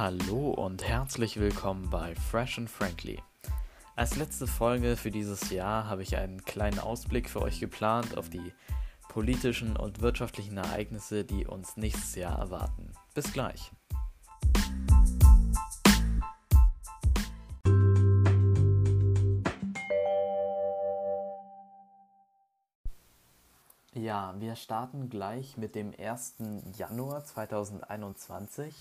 Hallo 0.00 0.50
und 0.50 0.84
herzlich 0.84 1.40
willkommen 1.40 1.90
bei 1.90 2.14
Fresh 2.14 2.58
and 2.58 2.70
Frankly. 2.70 3.20
Als 3.96 4.14
letzte 4.14 4.46
Folge 4.46 4.96
für 4.96 5.10
dieses 5.10 5.50
Jahr 5.50 5.88
habe 5.88 6.04
ich 6.04 6.16
einen 6.16 6.44
kleinen 6.44 6.78
Ausblick 6.78 7.28
für 7.28 7.42
euch 7.42 7.58
geplant 7.58 8.16
auf 8.16 8.30
die 8.30 8.52
politischen 9.08 9.76
und 9.76 10.00
wirtschaftlichen 10.00 10.56
Ereignisse, 10.56 11.24
die 11.24 11.48
uns 11.48 11.76
nächstes 11.76 12.14
Jahr 12.14 12.38
erwarten. 12.38 12.92
Bis 13.12 13.32
gleich. 13.32 13.72
Ja, 23.94 24.32
wir 24.38 24.54
starten 24.54 25.08
gleich 25.10 25.56
mit 25.56 25.74
dem 25.74 25.92
1. 25.98 26.36
Januar 26.76 27.24
2021 27.24 28.72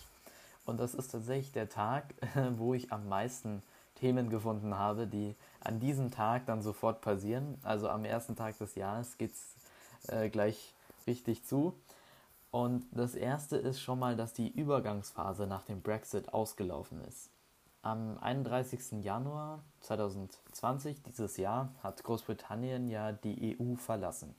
und 0.67 0.79
das 0.79 0.93
ist 0.93 1.11
tatsächlich 1.11 1.53
der 1.53 1.69
Tag, 1.69 2.13
wo 2.57 2.73
ich 2.73 2.91
am 2.91 3.07
meisten 3.07 3.63
Themen 3.95 4.29
gefunden 4.29 4.77
habe, 4.77 5.07
die 5.07 5.35
an 5.61 5.79
diesem 5.79 6.11
Tag 6.11 6.45
dann 6.45 6.61
sofort 6.61 7.01
passieren. 7.01 7.57
Also 7.63 7.89
am 7.89 8.05
ersten 8.05 8.35
Tag 8.35 8.57
des 8.57 8.75
Jahres 8.75 9.17
geht 9.17 9.31
es 9.31 10.11
äh, 10.11 10.29
gleich 10.29 10.73
richtig 11.07 11.45
zu. 11.45 11.73
Und 12.51 12.85
das 12.91 13.15
erste 13.15 13.55
ist 13.55 13.79
schon 13.81 13.97
mal, 13.97 14.15
dass 14.17 14.33
die 14.33 14.49
Übergangsphase 14.49 15.47
nach 15.47 15.63
dem 15.63 15.81
Brexit 15.81 16.33
ausgelaufen 16.33 17.01
ist. 17.05 17.29
Am 17.81 18.17
31. 18.19 19.03
Januar 19.03 19.63
2020, 19.81 21.01
dieses 21.03 21.37
Jahr, 21.37 21.73
hat 21.81 22.03
Großbritannien 22.03 22.89
ja 22.89 23.13
die 23.13 23.57
EU 23.57 23.75
verlassen. 23.75 24.35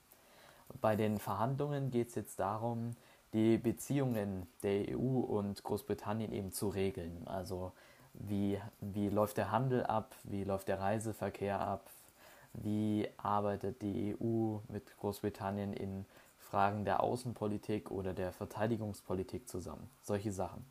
Bei 0.83 0.95
den 0.95 1.19
Verhandlungen 1.19 1.91
geht 1.91 2.09
es 2.09 2.15
jetzt 2.17 2.39
darum, 2.39 2.97
die 3.33 3.59
Beziehungen 3.59 4.47
der 4.63 4.97
EU 4.97 5.21
und 5.21 5.63
Großbritannien 5.63 6.33
eben 6.33 6.53
zu 6.53 6.69
regeln. 6.69 7.27
Also 7.27 7.73
wie, 8.15 8.61
wie 8.81 9.09
läuft 9.09 9.37
der 9.37 9.51
Handel 9.51 9.85
ab, 9.85 10.15
wie 10.25 10.45
läuft 10.45 10.69
der 10.69 10.81
Reiseverkehr 10.81 11.61
ab, 11.61 11.91
wie 12.53 13.09
arbeitet 13.17 13.83
die 13.83 14.17
EU 14.19 14.59
mit 14.69 14.97
Großbritannien 14.99 15.73
in 15.73 16.07
Fragen 16.39 16.85
der 16.85 17.03
Außenpolitik 17.03 17.91
oder 17.91 18.15
der 18.15 18.33
Verteidigungspolitik 18.33 19.49
zusammen. 19.49 19.89
Solche 20.03 20.33
Sachen. 20.33 20.65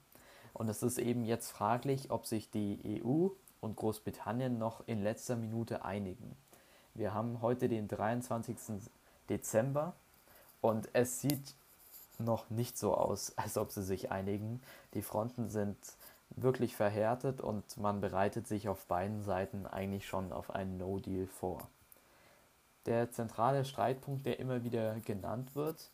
Und 0.53 0.69
es 0.69 0.81
ist 0.81 0.97
eben 0.97 1.23
jetzt 1.23 1.51
fraglich, 1.51 2.09
ob 2.09 2.25
sich 2.25 2.49
die 2.49 3.01
EU 3.05 3.27
und 3.61 3.75
Großbritannien 3.75 4.57
noch 4.57 4.87
in 4.87 5.03
letzter 5.03 5.35
Minute 5.35 5.85
einigen. 5.85 6.35
Wir 6.95 7.13
haben 7.13 7.43
heute 7.43 7.69
den 7.69 7.87
23. 7.87 8.57
Dezember 9.29 9.93
und 10.61 10.89
es 10.93 11.21
sieht 11.21 11.55
noch 12.19 12.49
nicht 12.49 12.77
so 12.77 12.95
aus, 12.95 13.33
als 13.37 13.57
ob 13.57 13.71
sie 13.71 13.83
sich 13.83 14.11
einigen. 14.11 14.61
Die 14.93 15.01
Fronten 15.01 15.49
sind 15.49 15.77
wirklich 16.31 16.75
verhärtet 16.75 17.41
und 17.41 17.77
man 17.77 18.01
bereitet 18.01 18.47
sich 18.47 18.67
auf 18.67 18.85
beiden 18.85 19.23
Seiten 19.23 19.65
eigentlich 19.65 20.07
schon 20.07 20.33
auf 20.33 20.51
einen 20.51 20.77
No-Deal 20.77 21.27
vor. 21.27 21.67
Der 22.85 23.11
zentrale 23.11 23.65
Streitpunkt, 23.65 24.25
der 24.25 24.39
immer 24.39 24.63
wieder 24.63 24.99
genannt 25.01 25.55
wird, 25.55 25.89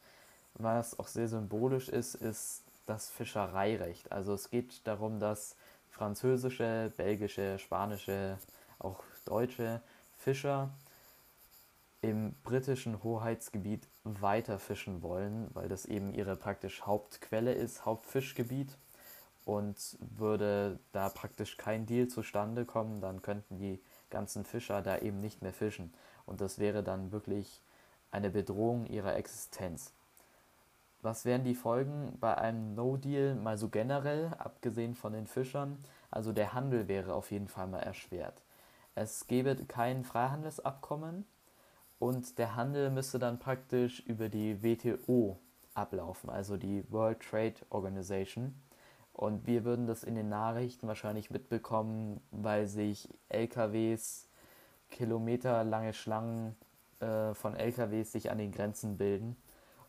was 0.56 1.00
auch 1.00 1.08
sehr 1.08 1.28
symbolisch 1.28 1.90
ist, 1.90 2.16
ist 2.16 2.64
das 2.86 3.10
Fischereirecht. 3.10 4.12
Also 4.12 4.34
es 4.34 4.50
geht 4.50 4.86
darum, 4.86 5.20
dass 5.20 5.56
französische, 5.90 6.92
belgische, 6.98 7.58
spanische, 7.60 8.38
auch 8.80 9.04
deutsche 9.26 9.82
Fischer 10.18 10.70
im 12.04 12.36
britischen 12.44 13.02
Hoheitsgebiet 13.02 13.88
weiter 14.04 14.60
fischen 14.60 15.02
wollen, 15.02 15.48
weil 15.54 15.70
das 15.70 15.86
eben 15.86 16.14
ihre 16.14 16.36
praktisch 16.36 16.82
Hauptquelle 16.82 17.54
ist, 17.54 17.86
Hauptfischgebiet. 17.86 18.78
Und 19.46 19.98
würde 20.00 20.80
da 20.94 21.10
praktisch 21.10 21.58
kein 21.58 21.86
Deal 21.86 22.08
zustande 22.08 22.66
kommen, 22.66 23.02
dann 23.02 23.22
könnten 23.22 23.58
die 23.58 23.82
ganzen 24.10 24.46
Fischer 24.46 24.82
da 24.82 24.98
eben 25.00 25.20
nicht 25.20 25.42
mehr 25.42 25.52
fischen. 25.54 25.94
Und 26.26 26.40
das 26.40 26.60
wäre 26.60 26.84
dann 26.84 27.12
wirklich 27.12 27.62
eine 28.12 28.30
Bedrohung 28.30 28.86
ihrer 28.86 29.16
Existenz. 29.16 29.92
Was 31.02 31.26
wären 31.26 31.44
die 31.44 31.56
Folgen 31.56 32.18
bei 32.20 32.38
einem 32.38 32.76
No-Deal 32.76 33.36
mal 33.36 33.58
so 33.58 33.68
generell, 33.68 34.34
abgesehen 34.38 34.96
von 34.96 35.12
den 35.12 35.28
Fischern? 35.28 35.78
Also 36.12 36.32
der 36.32 36.54
Handel 36.54 36.88
wäre 36.88 37.14
auf 37.14 37.32
jeden 37.32 37.50
Fall 37.50 37.68
mal 37.68 37.80
erschwert. 37.80 38.42
Es 38.96 39.28
gäbe 39.28 39.56
kein 39.66 40.06
Freihandelsabkommen, 40.06 41.26
und 42.04 42.38
der 42.38 42.58
Handel 42.58 42.90
müsste 42.90 43.18
dann 43.18 43.40
praktisch 43.40 44.02
über 44.02 44.28
die 44.28 44.62
WTO 44.62 45.40
ablaufen, 45.74 46.30
also 46.30 46.58
die 46.58 46.84
World 46.92 47.22
Trade 47.22 47.56
Organization. 47.70 48.56
Und 49.14 49.48
wir 49.48 49.64
würden 49.64 49.88
das 49.88 50.04
in 50.04 50.16
den 50.16 50.28
Nachrichten 50.28 50.86
wahrscheinlich 50.86 51.30
mitbekommen, 51.30 52.20
weil 52.32 52.68
sich 52.68 53.08
LKWs, 53.30 54.28
kilometerlange 54.90 55.94
Schlangen 55.94 56.58
äh, 57.00 57.34
von 57.36 57.56
LKWs 57.56 58.12
sich 58.12 58.30
an 58.30 58.38
den 58.38 58.52
Grenzen 58.52 58.98
bilden. 58.98 59.38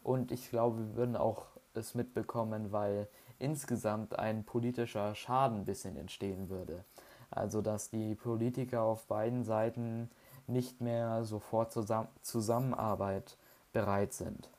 Und 0.04 0.30
ich 0.30 0.50
glaube, 0.50 0.78
wir 0.78 0.94
würden 0.94 1.16
auch 1.16 1.46
es 1.74 1.96
mitbekommen, 1.96 2.70
weil 2.70 3.08
insgesamt 3.40 4.16
ein 4.16 4.44
politischer 4.44 5.16
Schaden 5.16 5.62
ein 5.62 5.64
bisschen 5.64 5.96
entstehen 5.96 6.48
würde. 6.48 6.84
Also 7.32 7.60
dass 7.60 7.90
die 7.90 8.14
Politiker 8.14 8.82
auf 8.82 9.08
beiden 9.08 9.42
Seiten 9.42 10.10
nicht 10.48 10.80
mehr 10.80 11.24
sofort 11.24 11.72
zur 11.72 12.08
Zusammenarbeit 12.22 13.36
bereit 13.72 14.12
sind. 14.12 14.50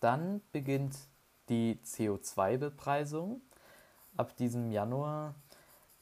Dann 0.00 0.40
beginnt 0.52 0.96
die 1.48 1.78
CO2-Bepreisung. 1.84 3.40
Ab 4.16 4.36
diesem 4.36 4.70
Januar 4.70 5.34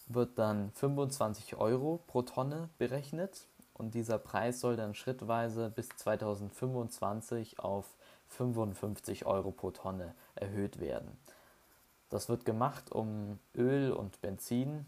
wird 0.07 0.39
dann 0.39 0.71
25 0.73 1.57
Euro 1.57 2.01
pro 2.07 2.23
Tonne 2.23 2.69
berechnet 2.79 3.47
und 3.75 3.95
dieser 3.95 4.19
Preis 4.19 4.61
soll 4.61 4.77
dann 4.77 4.95
schrittweise 4.95 5.71
bis 5.71 5.89
2025 5.91 7.59
auf 7.59 7.87
55 8.29 9.27
Euro 9.27 9.51
pro 9.51 9.71
Tonne 9.71 10.15
erhöht 10.35 10.81
werden. 10.81 11.19
Das 12.09 12.29
wird 12.29 12.45
gemacht, 12.45 12.91
um 12.93 13.39
Öl 13.55 13.93
und 13.93 14.21
Benzin 14.21 14.87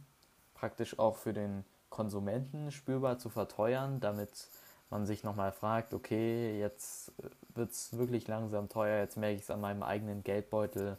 praktisch 0.55 0.99
auch 0.99 1.17
für 1.17 1.33
den 1.33 1.65
Konsumenten 1.91 2.71
spürbar 2.71 3.19
zu 3.19 3.29
verteuern, 3.29 4.01
damit 4.01 4.49
man 4.91 5.07
sich 5.07 5.23
nochmal 5.23 5.53
fragt, 5.53 5.95
okay, 5.95 6.59
jetzt 6.59 7.13
wird 7.55 7.71
es 7.71 7.97
wirklich 7.97 8.27
langsam 8.27 8.69
teuer, 8.69 8.99
jetzt 8.99 9.17
merke 9.17 9.37
ich 9.37 9.43
es 9.43 9.51
an 9.51 9.61
meinem 9.61 9.83
eigenen 9.83 10.25
Geldbeutel, 10.25 10.99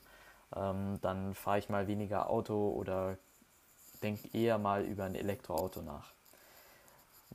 ähm, 0.56 1.00
dann 1.02 1.34
fahre 1.34 1.60
ich 1.60 1.70
mal 1.70 1.88
weniger 1.88 2.30
Auto 2.30 2.72
oder 2.72 3.18
denke 4.02 4.30
eher 4.38 4.58
mal 4.58 4.84
über 4.84 5.04
ein 5.04 5.16
Elektroauto 5.16 5.82
nach. 5.82 6.14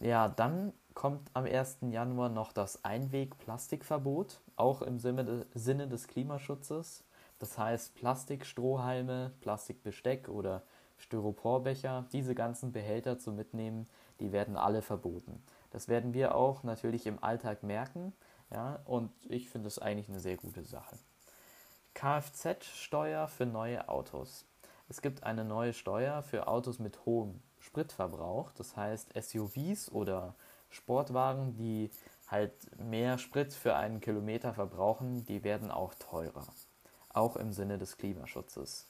Ja, 0.01 0.29
dann 0.29 0.73
kommt 0.95 1.31
am 1.35 1.45
1. 1.45 1.79
Januar 1.91 2.29
noch 2.29 2.53
das 2.53 2.85
Einweg-Plastikverbot, 2.85 4.41
auch 4.57 4.83
im 4.83 4.99
Sinne 4.99 5.89
des 5.89 6.09
Klimaschutzes. 6.09 7.05
Das 7.39 7.59
heißt, 7.59 7.95
Plastikstrohhalme, 7.95 9.33
Plastikbesteck 9.41 10.29
oder 10.29 10.63
Styroporbecher, 10.99 12.07
diese 12.13 12.35
ganzen 12.35 12.73
Behälter 12.73 13.19
zu 13.19 13.33
mitnehmen, 13.33 13.87
die 14.21 14.33
werden 14.33 14.57
alle 14.57 14.83
verboten. 14.83 15.43
Das 15.71 15.89
werden 15.89 16.15
wir 16.15 16.35
auch 16.35 16.63
natürlich 16.63 17.07
im 17.07 17.23
Alltag 17.23 17.63
merken, 17.63 18.13
ja, 18.51 18.81
und 18.85 19.11
ich 19.29 19.51
finde 19.51 19.69
es 19.69 19.79
eigentlich 19.79 20.09
eine 20.09 20.21
sehr 20.21 20.37
gute 20.37 20.65
Sache. 20.65 20.97
Kfz-Steuer 21.95 23.27
für 23.29 23.47
neue 23.47 23.89
Autos. 23.89 24.45
Es 24.89 25.03
gibt 25.03 25.25
eine 25.25 25.45
neue 25.45 25.73
Steuer 25.73 26.23
für 26.23 26.47
Autos 26.47 26.79
mit 26.79 27.05
hohem 27.07 27.41
Spritverbrauch, 27.59 28.53
das 28.53 28.77
heißt 28.77 29.13
SUVs 29.21 29.91
oder 29.91 30.35
Sportwagen, 30.71 31.57
die 31.57 31.91
halt 32.29 32.53
mehr 32.79 33.19
Sprit 33.19 33.53
für 33.53 33.77
einen 33.77 34.01
Kilometer 34.01 34.55
verbrauchen, 34.55 35.25
die 35.25 35.43
werden 35.43 35.71
auch 35.71 35.95
teurer, 35.95 36.47
auch 37.09 37.37
im 37.37 37.53
Sinne 37.53 37.79
des 37.79 37.97
Klimaschutzes. 37.97 38.87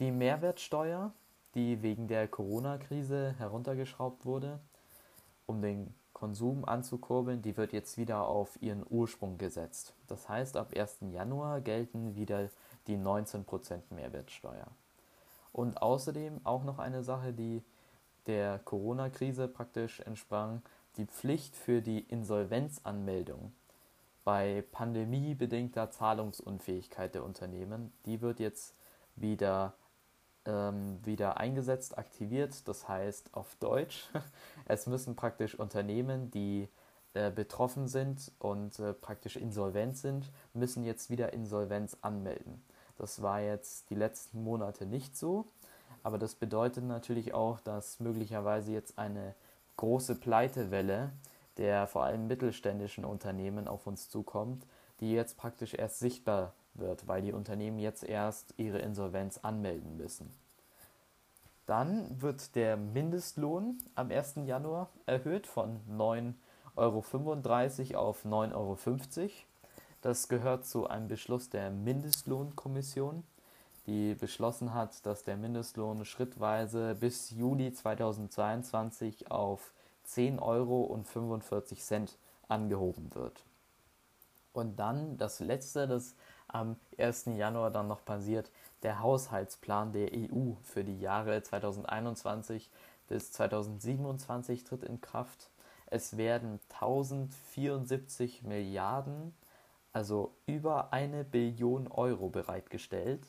Die 0.00 0.10
Mehrwertsteuer, 0.10 1.12
die 1.54 1.82
wegen 1.82 2.08
der 2.08 2.26
Corona-Krise 2.26 3.34
heruntergeschraubt 3.38 4.24
wurde, 4.24 4.58
um 5.46 5.62
den 5.62 5.94
Konsum 6.12 6.64
anzukurbeln, 6.64 7.42
die 7.42 7.56
wird 7.56 7.72
jetzt 7.72 7.96
wieder 7.96 8.26
auf 8.26 8.60
ihren 8.60 8.84
Ursprung 8.88 9.38
gesetzt. 9.38 9.94
Das 10.08 10.28
heißt, 10.28 10.56
ab 10.56 10.72
1. 10.76 10.98
Januar 11.12 11.60
gelten 11.60 12.16
wieder 12.16 12.48
die 12.86 12.96
19% 12.96 13.82
Mehrwertsteuer. 13.90 14.66
Und 15.52 15.80
außerdem 15.80 16.40
auch 16.44 16.64
noch 16.64 16.78
eine 16.80 17.04
Sache, 17.04 17.32
die 17.32 17.62
der 18.26 18.58
Corona-Krise 18.64 19.46
praktisch 19.46 20.00
entsprang, 20.00 20.62
die 20.96 21.06
Pflicht 21.06 21.54
für 21.54 21.82
die 21.82 22.00
Insolvenzanmeldung 22.00 23.52
bei 24.24 24.64
pandemiebedingter 24.72 25.90
Zahlungsunfähigkeit 25.90 27.14
der 27.14 27.24
Unternehmen, 27.24 27.92
die 28.06 28.20
wird 28.20 28.40
jetzt 28.40 28.74
wieder 29.16 29.74
ähm, 30.46 30.98
wieder 31.04 31.38
eingesetzt, 31.38 31.98
aktiviert. 31.98 32.66
Das 32.68 32.88
heißt 32.88 33.34
auf 33.34 33.54
Deutsch, 33.56 34.08
es 34.66 34.86
müssen 34.86 35.16
praktisch 35.16 35.58
Unternehmen, 35.58 36.30
die 36.30 36.68
äh, 37.14 37.30
betroffen 37.30 37.88
sind 37.88 38.32
und 38.38 38.78
äh, 38.78 38.92
praktisch 38.92 39.36
insolvent 39.36 39.96
sind, 39.96 40.30
müssen 40.52 40.84
jetzt 40.84 41.10
wieder 41.10 41.32
Insolvenz 41.32 41.96
anmelden. 42.02 42.62
Das 42.96 43.22
war 43.22 43.40
jetzt 43.40 43.90
die 43.90 43.96
letzten 43.96 44.42
Monate 44.42 44.86
nicht 44.86 45.16
so. 45.16 45.46
Aber 46.02 46.18
das 46.18 46.34
bedeutet 46.34 46.84
natürlich 46.84 47.32
auch, 47.32 47.60
dass 47.60 47.98
möglicherweise 47.98 48.72
jetzt 48.72 48.98
eine 48.98 49.34
große 49.76 50.16
Pleitewelle 50.16 51.12
der 51.56 51.86
vor 51.86 52.04
allem 52.04 52.26
mittelständischen 52.26 53.04
Unternehmen 53.04 53.68
auf 53.68 53.86
uns 53.86 54.08
zukommt, 54.08 54.66
die 55.00 55.12
jetzt 55.12 55.36
praktisch 55.36 55.74
erst 55.74 55.98
sichtbar 55.98 56.52
wird, 56.74 57.06
weil 57.06 57.22
die 57.22 57.32
Unternehmen 57.32 57.78
jetzt 57.78 58.04
erst 58.04 58.54
ihre 58.56 58.78
Insolvenz 58.78 59.38
anmelden 59.38 59.96
müssen. 59.96 60.30
Dann 61.66 62.20
wird 62.20 62.54
der 62.56 62.76
Mindestlohn 62.76 63.78
am 63.94 64.10
1. 64.10 64.34
Januar 64.44 64.90
erhöht 65.06 65.46
von 65.46 65.80
9,35 65.90 67.94
Euro 67.94 68.08
auf 68.08 68.24
9,50 68.24 68.54
Euro. 68.54 68.78
Das 70.02 70.28
gehört 70.28 70.66
zu 70.66 70.86
einem 70.86 71.08
Beschluss 71.08 71.48
der 71.48 71.70
Mindestlohnkommission, 71.70 73.24
die 73.86 74.14
beschlossen 74.14 74.74
hat, 74.74 75.06
dass 75.06 75.24
der 75.24 75.38
Mindestlohn 75.38 76.04
schrittweise 76.04 76.94
bis 76.94 77.30
Juli 77.30 77.72
2022 77.72 79.30
auf 79.30 79.72
10,45 80.06 80.42
Euro 80.42 80.94
angehoben 82.48 83.14
wird. 83.14 83.42
Und 84.52 84.78
dann 84.78 85.16
das 85.16 85.40
letzte, 85.40 85.88
das 85.88 86.14
am 86.48 86.76
1. 86.98 87.26
Januar 87.36 87.70
dann 87.70 87.88
noch 87.88 88.04
passiert, 88.04 88.50
der 88.82 89.00
Haushaltsplan 89.00 89.92
der 89.92 90.10
EU 90.12 90.52
für 90.62 90.84
die 90.84 91.00
Jahre 91.00 91.42
2021 91.42 92.70
bis 93.08 93.32
2027 93.32 94.64
tritt 94.64 94.84
in 94.84 95.00
Kraft. 95.00 95.48
Es 95.86 96.16
werden 96.16 96.60
1074 96.72 98.42
Milliarden, 98.42 99.34
also 99.92 100.34
über 100.46 100.92
eine 100.92 101.24
Billion 101.24 101.88
Euro 101.88 102.28
bereitgestellt. 102.28 103.26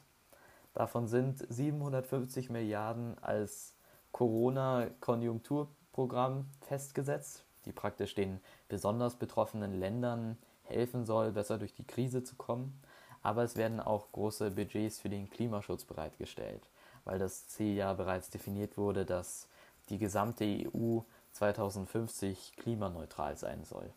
Davon 0.73 1.07
sind 1.07 1.45
750 1.49 2.49
Milliarden 2.49 3.17
als 3.21 3.73
Corona-Konjunkturprogramm 4.11 6.49
festgesetzt, 6.61 7.45
die 7.65 7.71
praktisch 7.71 8.15
den 8.15 8.39
besonders 8.67 9.15
betroffenen 9.15 9.73
Ländern 9.73 10.37
helfen 10.63 11.05
soll, 11.05 11.31
besser 11.31 11.57
durch 11.57 11.73
die 11.73 11.85
Krise 11.85 12.23
zu 12.23 12.35
kommen. 12.35 12.77
Aber 13.25 13.41
es 13.41 13.55
werden 13.55 13.79
auch 13.79 14.11
große 14.11 14.51
Budgets 14.51 14.99
für 14.99 15.09
den 15.09 15.31
Klimaschutz 15.31 15.83
bereitgestellt, 15.83 16.61
weil 17.05 17.17
das 17.17 17.47
Ziel 17.47 17.75
ja 17.75 17.91
bereits 17.93 18.29
definiert 18.29 18.77
wurde, 18.77 19.03
dass 19.03 19.47
die 19.89 19.97
gesamte 19.97 20.45
EU 20.45 20.99
2050 21.31 22.53
klimaneutral 22.55 23.35
sein 23.35 23.63
soll. 23.63 23.91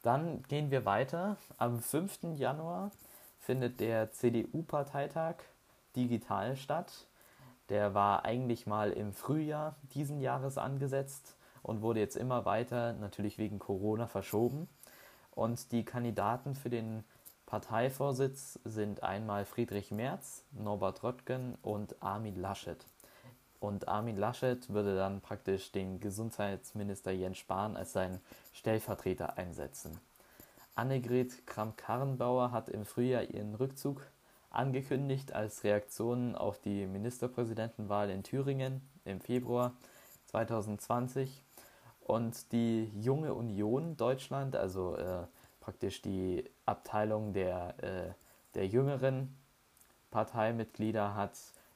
Dann 0.00 0.42
gehen 0.44 0.70
wir 0.70 0.86
weiter. 0.86 1.36
Am 1.58 1.78
5. 1.78 2.36
Januar 2.36 2.90
findet 3.38 3.80
der 3.80 4.10
CDU-Parteitag 4.12 5.34
digital 5.94 6.56
statt. 6.56 7.06
Der 7.68 7.92
war 7.92 8.24
eigentlich 8.24 8.66
mal 8.66 8.92
im 8.92 9.12
Frühjahr 9.12 9.76
diesen 9.92 10.22
Jahres 10.22 10.56
angesetzt 10.56 11.36
und 11.62 11.82
wurde 11.82 12.00
jetzt 12.00 12.16
immer 12.16 12.46
weiter, 12.46 12.94
natürlich 12.94 13.36
wegen 13.36 13.58
Corona, 13.58 14.06
verschoben. 14.06 14.70
Und 15.32 15.70
die 15.70 15.84
Kandidaten 15.84 16.54
für 16.54 16.70
den 16.70 17.04
Parteivorsitz 17.50 18.60
sind 18.64 19.02
einmal 19.02 19.44
Friedrich 19.44 19.90
Merz, 19.90 20.44
Norbert 20.52 21.02
Röttgen 21.02 21.58
und 21.62 22.00
Armin 22.00 22.40
Laschet. 22.40 22.86
Und 23.58 23.88
Armin 23.88 24.16
Laschet 24.16 24.72
würde 24.72 24.94
dann 24.94 25.20
praktisch 25.20 25.72
den 25.72 25.98
Gesundheitsminister 25.98 27.10
Jens 27.10 27.38
Spahn 27.38 27.76
als 27.76 27.92
seinen 27.92 28.20
Stellvertreter 28.52 29.36
einsetzen. 29.36 29.98
Annegret 30.76 31.44
Kramp-Karrenbauer 31.48 32.52
hat 32.52 32.68
im 32.68 32.84
Frühjahr 32.84 33.24
ihren 33.24 33.56
Rückzug 33.56 34.06
angekündigt 34.50 35.32
als 35.32 35.64
Reaktion 35.64 36.36
auf 36.36 36.60
die 36.60 36.86
Ministerpräsidentenwahl 36.86 38.10
in 38.10 38.22
Thüringen 38.22 38.80
im 39.04 39.20
Februar 39.20 39.72
2020. 40.26 41.42
Und 41.98 42.52
die 42.52 42.92
Junge 43.00 43.34
Union 43.34 43.96
Deutschland, 43.96 44.54
also 44.54 44.94
äh, 44.94 45.24
praktisch 45.60 46.02
die 46.02 46.44
Abteilung 46.66 47.32
der, 47.32 47.74
äh, 47.82 48.12
der 48.54 48.66
jüngeren 48.66 49.36
Parteimitglieder, 50.10 51.14
hat 51.14 51.32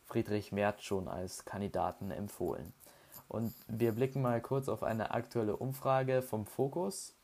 Friedrich 0.07 0.53
Merz 0.53 0.83
schon 0.83 1.09
als 1.09 1.45
Kandidaten 1.45 2.11
empfohlen. 2.11 2.73
Und 3.29 3.55
wir 3.69 3.93
blicken 3.93 4.23
mal 4.23 4.41
kurz 4.41 4.69
auf 4.69 4.83
eine 4.83 5.13
aktuelle 5.13 5.57
Umfrage 5.57 6.23
vom 6.23 6.47
Fokus 6.47 7.15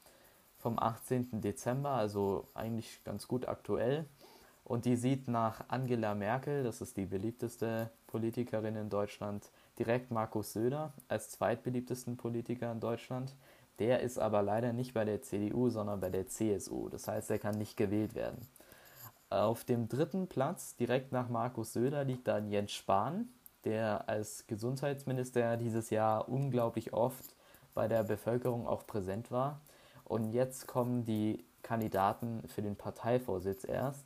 vom 0.61 0.79
18. 0.79 1.41
Dezember, 1.41 1.91
also 1.91 2.47
eigentlich 2.55 3.03
ganz 3.05 3.27
gut 3.27 3.49
aktuell. 3.49 4.07
Und 4.65 4.85
die 4.85 4.97
sieht 4.97 5.27
nach 5.27 5.65
Angela 5.69 6.15
Merkel, 6.15 6.63
das 6.63 6.81
ist 6.81 6.97
die 6.97 7.07
beliebteste 7.07 7.91
Politikerin 8.07 8.77
in 8.77 8.91
Deutschland, 8.91 9.51
direkt 9.79 10.11
Markus 10.11 10.53
Söder 10.53 10.93
als 11.09 11.31
zweitbeliebtesten 11.31 12.17
Politiker 12.17 12.71
in 12.71 12.79
Deutschland. 12.79 13.35
Der 13.81 14.01
ist 14.01 14.19
aber 14.19 14.43
leider 14.43 14.73
nicht 14.73 14.95
bei 14.95 15.05
der 15.05 15.23
CDU, 15.23 15.71
sondern 15.71 16.01
bei 16.01 16.11
der 16.11 16.29
CSU. 16.29 16.91
Das 16.91 17.09
heißt, 17.09 17.31
er 17.31 17.39
kann 17.39 17.57
nicht 17.57 17.77
gewählt 17.77 18.15
werden. 18.15 18.47
Auf 19.31 19.65
dem 19.65 19.89
dritten 19.89 20.29
Platz, 20.29 20.77
direkt 20.77 21.13
nach 21.13 21.29
Markus 21.29 21.73
Söder, 21.73 22.05
liegt 22.05 22.29
dann 22.29 22.51
Jens 22.51 22.73
Spahn, 22.73 23.29
der 23.65 24.09
als 24.09 24.47
Gesundheitsminister 24.47 25.57
dieses 25.57 25.91
Jahr 25.91 26.29
unglaublich 26.29 26.93
oft 26.93 27.35
bei 27.75 27.89
der 27.89 28.03
Bevölkerung 28.03 28.67
auch 28.67 28.87
präsent 28.87 29.31
war. 29.31 29.63
Und 30.05 30.33
jetzt 30.33 30.67
kommen 30.67 31.05
die 31.05 31.45
Kandidaten 31.63 32.43
für 32.49 32.63
den 32.63 32.77
Parteivorsitz 32.77 33.65
erst. 33.65 34.05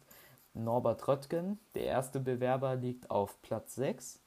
Norbert 0.53 1.09
Röttgen, 1.09 1.59
der 1.75 1.87
erste 1.87 2.21
Bewerber, 2.21 2.77
liegt 2.77 3.11
auf 3.11 3.41
Platz 3.43 3.75
6. 3.75 4.21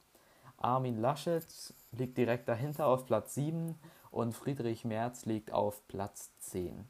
Armin 0.58 1.00
Laschet 1.00 1.46
liegt 1.92 2.18
direkt 2.18 2.48
dahinter 2.48 2.86
auf 2.86 3.06
Platz 3.06 3.34
7 3.34 3.76
und 4.10 4.32
Friedrich 4.32 4.84
Merz 4.84 5.26
liegt 5.26 5.52
auf 5.52 5.86
Platz 5.88 6.30
10. 6.40 6.88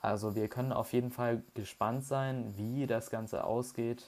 Also 0.00 0.34
wir 0.34 0.48
können 0.48 0.72
auf 0.72 0.92
jeden 0.92 1.10
Fall 1.10 1.42
gespannt 1.54 2.04
sein, 2.04 2.56
wie 2.56 2.86
das 2.86 3.10
Ganze 3.10 3.44
ausgeht. 3.44 4.06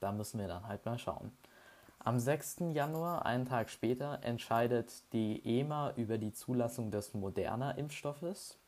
Da 0.00 0.12
müssen 0.12 0.40
wir 0.40 0.48
dann 0.48 0.66
halt 0.66 0.84
mal 0.86 0.98
schauen. 0.98 1.36
Am 1.98 2.20
6. 2.20 2.58
Januar, 2.72 3.26
einen 3.26 3.46
Tag 3.46 3.68
später, 3.68 4.20
entscheidet 4.22 4.92
die 5.12 5.42
EMA 5.44 5.92
über 5.96 6.18
die 6.18 6.32
Zulassung 6.32 6.90
des 6.90 7.14
Moderna-Impfstoffes. 7.14 8.58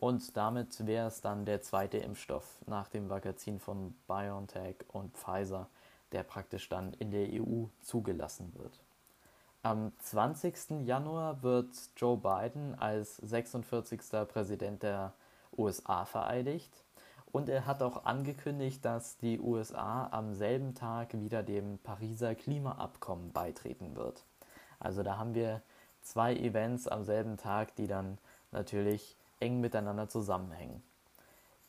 Und 0.00 0.36
damit 0.36 0.84
wäre 0.84 1.06
es 1.06 1.20
dann 1.20 1.44
der 1.46 1.62
zweite 1.62 1.98
Impfstoff 1.98 2.58
nach 2.66 2.88
dem 2.88 3.08
Vakzin 3.08 3.60
von 3.60 3.94
BioNTech 4.08 4.78
und 4.88 5.16
Pfizer, 5.16 5.68
der 6.10 6.24
praktisch 6.24 6.68
dann 6.68 6.92
in 6.94 7.12
der 7.12 7.28
EU 7.40 7.66
zugelassen 7.80 8.52
wird. 8.56 8.81
Am 9.64 9.92
20. 10.00 10.84
Januar 10.86 11.44
wird 11.44 11.68
Joe 11.96 12.16
Biden 12.16 12.74
als 12.74 13.18
46. 13.18 14.00
Präsident 14.26 14.82
der 14.82 15.12
USA 15.56 16.04
vereidigt 16.04 16.84
und 17.30 17.48
er 17.48 17.64
hat 17.64 17.80
auch 17.80 18.04
angekündigt, 18.04 18.84
dass 18.84 19.18
die 19.18 19.38
USA 19.38 20.08
am 20.10 20.34
selben 20.34 20.74
Tag 20.74 21.14
wieder 21.14 21.44
dem 21.44 21.78
Pariser 21.78 22.34
Klimaabkommen 22.34 23.30
beitreten 23.30 23.94
wird. 23.94 24.24
Also 24.80 25.04
da 25.04 25.16
haben 25.16 25.36
wir 25.36 25.62
zwei 26.00 26.34
Events 26.34 26.88
am 26.88 27.04
selben 27.04 27.36
Tag, 27.36 27.76
die 27.76 27.86
dann 27.86 28.18
natürlich 28.50 29.16
eng 29.38 29.60
miteinander 29.60 30.08
zusammenhängen. 30.08 30.82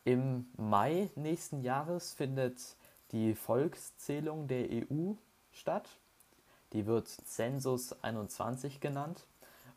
Im 0.03 0.47
Mai 0.57 1.11
nächsten 1.13 1.61
Jahres 1.61 2.11
findet 2.13 2.75
die 3.11 3.35
Volkszählung 3.35 4.47
der 4.47 4.67
EU 4.71 5.13
statt. 5.51 5.87
Die 6.73 6.85
wird 6.85 7.07
Census 7.07 7.93
21 8.03 8.79
genannt 8.79 9.25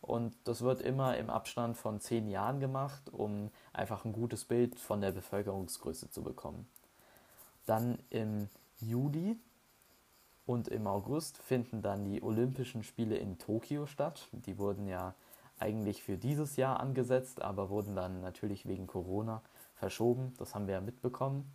und 0.01 0.35
das 0.45 0.63
wird 0.63 0.81
immer 0.81 1.17
im 1.17 1.31
Abstand 1.31 1.77
von 1.77 2.01
zehn 2.01 2.29
Jahren 2.29 2.61
gemacht, 2.61 3.13
um 3.13 3.51
einfach 3.73 4.05
ein 4.05 4.13
gutes 4.13 4.45
Bild 4.45 4.79
von 4.79 5.01
der 5.01 5.13
Bevölkerungsgröße 5.13 6.11
zu 6.11 6.23
bekommen. 6.23 6.67
Dann 7.67 7.99
im 8.11 8.49
Juli 8.81 9.39
und 10.47 10.69
im 10.69 10.87
August 10.87 11.39
finden 11.39 11.83
dann 11.83 12.05
die 12.05 12.23
Olympischen 12.23 12.85
Spiele 12.85 13.17
in 13.17 13.39
Tokio 13.39 13.87
statt. 13.87 14.29
Die 14.33 14.59
wurden 14.59 14.87
ja 14.87 15.15
eigentlich 15.59 16.03
für 16.03 16.17
dieses 16.17 16.57
Jahr 16.57 16.79
angesetzt, 16.79 17.43
aber 17.43 17.69
wurden 17.69 17.97
dann 17.97 18.21
natürlich 18.21 18.67
wegen 18.67 18.87
Corona 18.87 19.43
verschoben. 19.75 20.35
Das 20.39 20.55
haben 20.55 20.67
wir 20.67 20.75
ja 20.75 20.81
mitbekommen. 20.81 21.53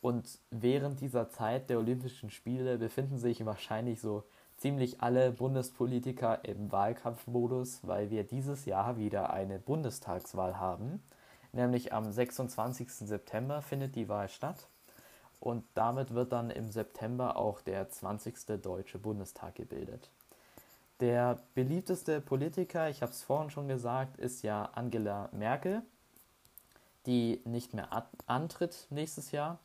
Und 0.00 0.38
während 0.50 1.00
dieser 1.00 1.30
Zeit 1.30 1.70
der 1.70 1.78
Olympischen 1.78 2.30
Spiele 2.30 2.78
befinden 2.78 3.18
sich 3.18 3.44
wahrscheinlich 3.46 4.00
so 4.00 4.24
ziemlich 4.56 5.00
alle 5.02 5.32
Bundespolitiker 5.32 6.44
im 6.44 6.72
Wahlkampfmodus, 6.72 7.80
weil 7.82 8.10
wir 8.10 8.24
dieses 8.24 8.64
Jahr 8.64 8.96
wieder 8.96 9.30
eine 9.32 9.58
Bundestagswahl 9.58 10.58
haben. 10.58 11.02
Nämlich 11.52 11.92
am 11.92 12.10
26. 12.10 12.90
September 12.90 13.62
findet 13.62 13.96
die 13.96 14.08
Wahl 14.08 14.28
statt. 14.28 14.68
Und 15.40 15.64
damit 15.74 16.14
wird 16.14 16.32
dann 16.32 16.50
im 16.50 16.70
September 16.70 17.36
auch 17.36 17.60
der 17.60 17.88
20. 17.88 18.60
Deutsche 18.62 18.98
Bundestag 18.98 19.54
gebildet. 19.54 20.10
Der 21.00 21.38
beliebteste 21.54 22.22
Politiker, 22.22 22.88
ich 22.88 23.02
habe 23.02 23.12
es 23.12 23.22
vorhin 23.22 23.50
schon 23.50 23.68
gesagt, 23.68 24.16
ist 24.16 24.42
ja 24.42 24.70
Angela 24.72 25.28
Merkel, 25.32 25.82
die 27.04 27.42
nicht 27.44 27.74
mehr 27.74 28.06
antritt 28.26 28.86
nächstes 28.88 29.30
Jahr. 29.30 29.58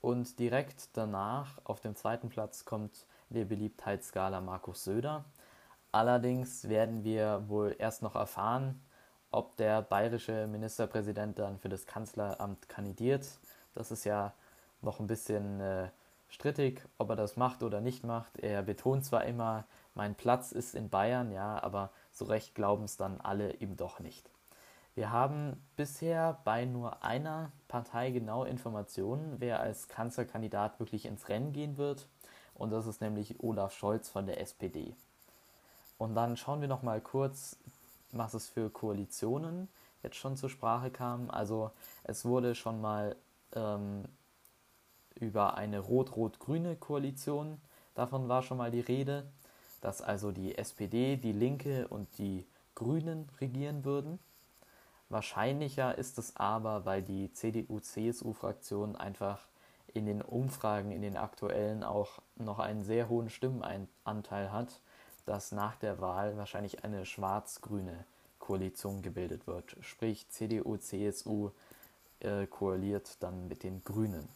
Und 0.00 0.40
direkt 0.40 0.88
danach 0.94 1.58
auf 1.62 1.78
dem 1.78 1.94
zweiten 1.94 2.28
Platz 2.28 2.64
kommt 2.64 3.06
der 3.32 3.44
Beliebtheitsskala 3.44 4.40
Markus 4.40 4.84
Söder. 4.84 5.24
Allerdings 5.90 6.68
werden 6.68 7.04
wir 7.04 7.44
wohl 7.48 7.76
erst 7.78 8.02
noch 8.02 8.14
erfahren, 8.14 8.80
ob 9.30 9.56
der 9.56 9.82
bayerische 9.82 10.46
Ministerpräsident 10.46 11.38
dann 11.38 11.58
für 11.58 11.68
das 11.68 11.86
Kanzleramt 11.86 12.68
kandidiert. 12.68 13.26
Das 13.74 13.90
ist 13.90 14.04
ja 14.04 14.32
noch 14.80 15.00
ein 15.00 15.06
bisschen 15.06 15.60
äh, 15.60 15.88
strittig, 16.28 16.82
ob 16.98 17.10
er 17.10 17.16
das 17.16 17.36
macht 17.36 17.62
oder 17.62 17.80
nicht 17.80 18.04
macht. 18.04 18.38
Er 18.38 18.62
betont 18.62 19.04
zwar 19.04 19.24
immer, 19.24 19.64
mein 19.94 20.14
Platz 20.14 20.52
ist 20.52 20.74
in 20.74 20.90
Bayern, 20.90 21.30
ja, 21.30 21.62
aber 21.62 21.90
so 22.10 22.24
recht 22.24 22.54
glauben 22.54 22.84
es 22.84 22.96
dann 22.96 23.20
alle 23.20 23.52
ihm 23.54 23.76
doch 23.76 24.00
nicht. 24.00 24.30
Wir 24.94 25.10
haben 25.10 25.62
bisher 25.76 26.40
bei 26.44 26.66
nur 26.66 27.02
einer 27.02 27.50
Partei 27.68 28.10
genau 28.10 28.44
Informationen, 28.44 29.36
wer 29.38 29.60
als 29.60 29.88
Kanzlerkandidat 29.88 30.78
wirklich 30.80 31.06
ins 31.06 31.30
Rennen 31.30 31.52
gehen 31.52 31.78
wird. 31.78 32.08
Und 32.62 32.70
das 32.70 32.86
ist 32.86 33.00
nämlich 33.00 33.42
Olaf 33.42 33.76
Scholz 33.76 34.08
von 34.08 34.24
der 34.24 34.40
SPD. 34.40 34.94
Und 35.98 36.14
dann 36.14 36.36
schauen 36.36 36.60
wir 36.60 36.68
noch 36.68 36.84
mal 36.84 37.00
kurz, 37.00 37.56
was 38.12 38.34
es 38.34 38.48
für 38.48 38.70
Koalitionen 38.70 39.66
jetzt 40.04 40.14
schon 40.14 40.36
zur 40.36 40.48
Sprache 40.48 40.92
kam. 40.92 41.28
Also 41.28 41.72
es 42.04 42.24
wurde 42.24 42.54
schon 42.54 42.80
mal 42.80 43.16
ähm, 43.56 44.04
über 45.16 45.56
eine 45.56 45.80
rot-rot-grüne 45.80 46.76
Koalition, 46.76 47.60
davon 47.96 48.28
war 48.28 48.42
schon 48.42 48.58
mal 48.58 48.70
die 48.70 48.78
Rede, 48.78 49.26
dass 49.80 50.00
also 50.00 50.30
die 50.30 50.56
SPD, 50.56 51.16
die 51.16 51.32
Linke 51.32 51.88
und 51.88 52.16
die 52.18 52.46
Grünen 52.76 53.28
regieren 53.40 53.84
würden. 53.84 54.20
Wahrscheinlicher 55.08 55.98
ist 55.98 56.16
es 56.16 56.36
aber, 56.36 56.84
weil 56.84 57.02
die 57.02 57.32
CDU-CSU-Fraktion 57.32 58.94
einfach 58.94 59.48
in 59.94 60.06
den 60.06 60.22
Umfragen, 60.22 60.90
in 60.90 61.02
den 61.02 61.16
aktuellen 61.16 61.84
auch 61.84 62.20
noch 62.36 62.58
einen 62.58 62.84
sehr 62.84 63.08
hohen 63.08 63.30
Stimmenanteil 63.30 64.52
hat, 64.52 64.80
dass 65.26 65.52
nach 65.52 65.76
der 65.76 66.00
Wahl 66.00 66.36
wahrscheinlich 66.36 66.84
eine 66.84 67.06
schwarz-grüne 67.06 68.04
Koalition 68.38 69.02
gebildet 69.02 69.46
wird. 69.46 69.76
Sprich, 69.80 70.28
CDU, 70.28 70.76
CSU 70.76 71.50
äh, 72.20 72.46
koaliert 72.46 73.22
dann 73.22 73.48
mit 73.48 73.62
den 73.62 73.84
Grünen. 73.84 74.28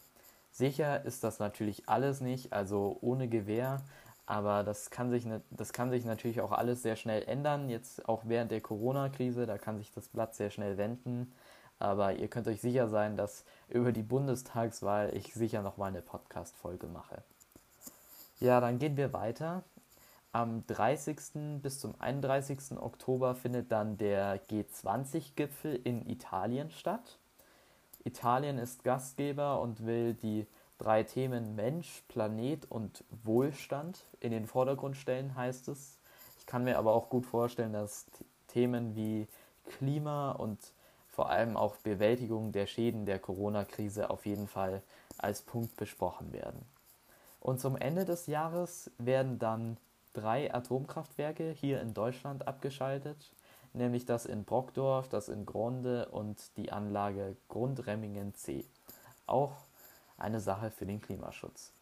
Sicher 0.51 1.05
ist 1.05 1.23
das 1.23 1.39
natürlich 1.39 1.87
alles 1.87 2.21
nicht, 2.21 2.53
also 2.53 2.97
ohne 3.01 3.27
Gewehr, 3.27 3.81
aber 4.25 4.63
das 4.63 4.89
kann 4.89 5.09
sich, 5.09 5.25
das 5.51 5.71
kann 5.71 5.91
sich 5.91 6.03
natürlich 6.03 6.41
auch 6.41 6.51
alles 6.51 6.81
sehr 6.81 6.95
schnell 6.95 7.23
ändern, 7.23 7.69
jetzt 7.69 8.07
auch 8.09 8.23
während 8.25 8.51
der 8.51 8.61
Corona-Krise, 8.61 9.45
da 9.45 9.57
kann 9.57 9.77
sich 9.77 9.91
das 9.91 10.07
Blatt 10.09 10.35
sehr 10.35 10.49
schnell 10.49 10.77
wenden. 10.77 11.31
Aber 11.79 12.13
ihr 12.13 12.27
könnt 12.27 12.47
euch 12.47 12.61
sicher 12.61 12.87
sein, 12.87 13.17
dass 13.17 13.43
über 13.69 13.91
die 13.91 14.03
Bundestagswahl 14.03 15.15
ich 15.15 15.33
sicher 15.33 15.61
nochmal 15.61 15.89
eine 15.89 16.01
Podcast-Folge 16.01 16.87
mache. 16.87 17.21
Ja, 18.39 18.59
dann 18.59 18.79
gehen 18.79 18.97
wir 18.97 19.13
weiter. 19.13 19.63
Am 20.31 20.65
30. 20.67 21.61
bis 21.61 21.79
zum 21.79 21.95
31. 21.99 22.77
Oktober 22.77 23.33
findet 23.35 23.71
dann 23.71 23.97
der 23.97 24.39
G20-Gipfel 24.47 25.79
in 25.83 26.07
Italien 26.07 26.69
statt. 26.69 27.17
Italien 28.03 28.57
ist 28.57 28.83
Gastgeber 28.83 29.59
und 29.61 29.85
will 29.85 30.13
die 30.13 30.45
drei 30.77 31.03
Themen 31.03 31.55
Mensch, 31.55 32.03
Planet 32.07 32.69
und 32.69 33.03
Wohlstand 33.23 34.05
in 34.19 34.31
den 34.31 34.45
Vordergrund 34.45 34.95
stellen, 34.97 35.35
heißt 35.35 35.67
es. 35.69 35.97
Ich 36.39 36.45
kann 36.45 36.63
mir 36.63 36.77
aber 36.77 36.93
auch 36.93 37.09
gut 37.09 37.25
vorstellen, 37.25 37.73
dass 37.73 38.05
Themen 38.47 38.95
wie 38.95 39.27
Klima 39.65 40.31
und 40.31 40.59
vor 41.17 41.29
allem 41.29 41.57
auch 41.57 41.75
Bewältigung 41.77 42.53
der 42.53 42.67
Schäden 42.67 43.05
der 43.05 43.19
Corona-Krise 43.19 44.09
auf 44.09 44.25
jeden 44.25 44.47
Fall 44.47 44.81
als 45.17 45.41
Punkt 45.41 45.75
besprochen 45.75 46.31
werden. 46.31 46.61
Und 47.41 47.59
zum 47.59 47.75
Ende 47.75 48.05
des 48.05 48.27
Jahres 48.27 48.89
werden 48.97 49.37
dann 49.37 49.77
drei 50.13 50.53
Atomkraftwerke 50.53 51.51
hier 51.51 51.81
in 51.81 51.93
Deutschland 51.93 52.47
abgeschaltet 52.47 53.31
nämlich 53.77 54.05
das 54.05 54.25
in 54.25 54.43
Brockdorf, 54.43 55.07
das 55.07 55.29
in 55.29 55.45
Gronde 55.45 56.09
und 56.09 56.57
die 56.57 56.71
Anlage 56.71 57.37
Grundremmingen 57.47 58.33
C. 58.33 58.65
Auch 59.25 59.53
eine 60.17 60.39
Sache 60.39 60.71
für 60.71 60.85
den 60.85 61.01
Klimaschutz. 61.01 61.73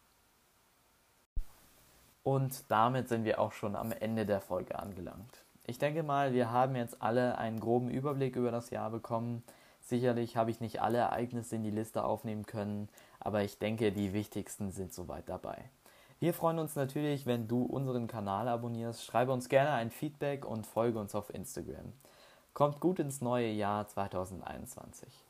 Und 2.22 2.64
damit 2.68 3.08
sind 3.08 3.24
wir 3.24 3.40
auch 3.40 3.52
schon 3.52 3.76
am 3.76 3.92
Ende 3.92 4.26
der 4.26 4.40
Folge 4.40 4.78
angelangt. 4.78 5.45
Ich 5.68 5.78
denke 5.78 6.04
mal, 6.04 6.32
wir 6.32 6.52
haben 6.52 6.76
jetzt 6.76 7.02
alle 7.02 7.38
einen 7.38 7.58
groben 7.58 7.90
Überblick 7.90 8.36
über 8.36 8.52
das 8.52 8.70
Jahr 8.70 8.90
bekommen. 8.90 9.42
Sicherlich 9.80 10.36
habe 10.36 10.52
ich 10.52 10.60
nicht 10.60 10.80
alle 10.80 10.98
Ereignisse 10.98 11.56
in 11.56 11.64
die 11.64 11.72
Liste 11.72 12.04
aufnehmen 12.04 12.46
können, 12.46 12.88
aber 13.18 13.42
ich 13.42 13.58
denke, 13.58 13.90
die 13.90 14.12
wichtigsten 14.12 14.70
sind 14.70 14.94
soweit 14.94 15.28
dabei. 15.28 15.70
Wir 16.20 16.32
freuen 16.34 16.60
uns 16.60 16.76
natürlich, 16.76 17.26
wenn 17.26 17.48
du 17.48 17.62
unseren 17.62 18.06
Kanal 18.06 18.46
abonnierst. 18.46 19.04
Schreibe 19.04 19.32
uns 19.32 19.48
gerne 19.48 19.72
ein 19.72 19.90
Feedback 19.90 20.44
und 20.46 20.66
folge 20.68 21.00
uns 21.00 21.16
auf 21.16 21.34
Instagram. 21.34 21.92
Kommt 22.54 22.80
gut 22.80 23.00
ins 23.00 23.20
neue 23.20 23.50
Jahr 23.50 23.88
2021. 23.88 25.25